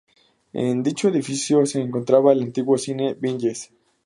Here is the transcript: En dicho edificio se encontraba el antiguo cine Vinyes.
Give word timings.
En 0.53 0.81
dicho 0.81 1.09
edificio 1.09 1.63
se 1.67 1.79
encontraba 1.79 2.33
el 2.33 2.41
antiguo 2.41 2.75
cine 2.79 3.13
Vinyes. 3.13 3.69